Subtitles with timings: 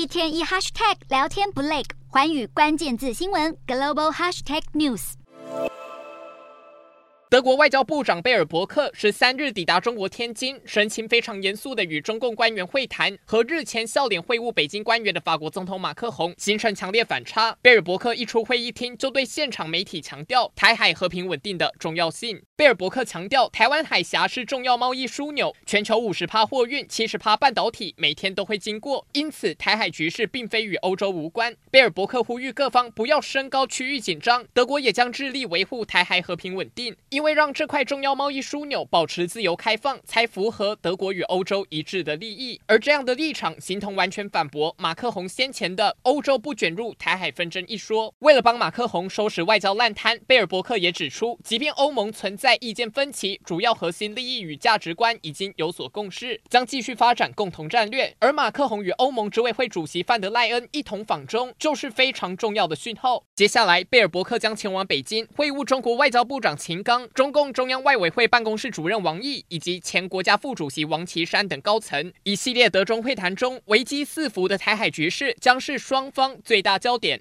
[0.00, 5.12] 一天一 hashtag 聊天不累，环宇关键字新闻 global hashtag news。
[7.28, 17.54] 德国外交部长贝尔伯克十三日抵达中国天津，神情非常严肃的与中共官员会谈，和日前笑脸会晤北京官员的法国总统马克宏形成强烈反差。
[17.60, 22.42] 贝尔伯克一出会议厅，就对现场媒体强调台海和平稳定的重要性。
[22.60, 31.56] 贝尔伯克强调，台湾海峡是重要贸易枢纽，全球五十趴货运、七十趴半导体每天都会经过，因此台海局势并非与欧洲无关。
[31.70, 36.94] 贝尔伯克呼吁各方不要升高区域紧张，德国也将致力维护台海和平稳定。
[37.08, 42.60] 因为让这块重要贸易枢纽保持自由开放，才符合德国与欧洲一致的利益。
[42.66, 48.14] 而这样的立场，形同完全反驳马克宏先前的“欧洲不卷入台海纷争”一说。
[48.18, 58.12] 为了帮马克宏收拾外交烂摊，贝尔伯克也指出，即便欧盟存在在意见分歧，主要核心利益与价值观已经有所共识，将继续发展共同战略。
[58.18, 63.22] 而马克宏与欧盟执委会主席范德赖恩一同访中，就是非常重要的讯号。
[63.36, 67.52] 接下来，贝尔伯克将前往北京会晤中国外交部长秦刚、中共。
[67.52, 77.16] 中央外委会办公室主任王毅以及前国家副主席王岐山等高层，一系列德中会谈中，危机四伏的台海局势将是双方最大焦点。